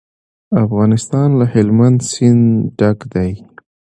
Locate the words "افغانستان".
0.65-1.29